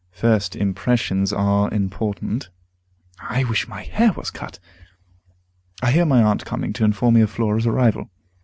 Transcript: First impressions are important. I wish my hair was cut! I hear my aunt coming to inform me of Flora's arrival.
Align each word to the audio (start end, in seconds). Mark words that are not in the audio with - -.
First 0.09 0.55
impressions 0.55 1.31
are 1.31 1.71
important. 1.71 2.49
I 3.19 3.43
wish 3.43 3.67
my 3.67 3.83
hair 3.83 4.11
was 4.13 4.31
cut! 4.31 4.57
I 5.83 5.91
hear 5.91 6.07
my 6.07 6.23
aunt 6.23 6.43
coming 6.43 6.73
to 6.73 6.83
inform 6.85 7.13
me 7.13 7.21
of 7.21 7.29
Flora's 7.29 7.67
arrival. 7.67 8.09